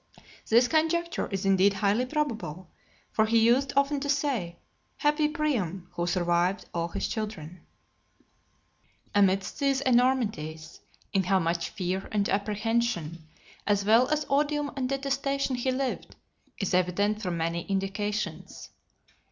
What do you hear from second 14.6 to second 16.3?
and detestation, he lived,